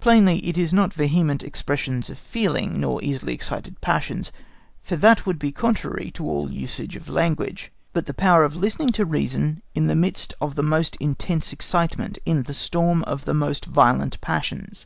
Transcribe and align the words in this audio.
Plainly 0.00 0.46
it 0.46 0.58
is 0.58 0.70
not 0.74 0.92
vehement 0.92 1.42
expressions 1.42 2.10
of 2.10 2.18
feeling, 2.18 2.78
nor 2.78 3.02
easily 3.02 3.32
excited 3.32 3.80
passions, 3.80 4.30
for 4.82 4.96
that 4.96 5.24
would 5.24 5.38
be 5.38 5.50
contrary 5.50 6.10
to 6.10 6.28
all 6.28 6.46
the 6.46 6.52
usage 6.54 6.94
of 6.94 7.08
language, 7.08 7.72
but 7.94 8.04
the 8.04 8.12
power 8.12 8.44
of 8.44 8.54
listening 8.54 8.92
to 8.92 9.06
reason 9.06 9.62
in 9.74 9.86
the 9.86 9.94
midst 9.96 10.34
of 10.42 10.56
the 10.56 10.62
most 10.62 10.96
intense 10.96 11.54
excitement, 11.54 12.18
in 12.26 12.42
the 12.42 12.52
storm 12.52 13.02
of 13.04 13.24
the 13.24 13.32
most 13.32 13.64
violent 13.64 14.20
passions. 14.20 14.84